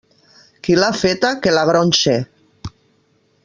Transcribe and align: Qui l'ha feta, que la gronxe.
Qui 0.67 0.77
l'ha 0.79 0.89
feta, 1.01 1.31
que 1.45 1.53
la 1.59 1.67
gronxe. 1.73 2.17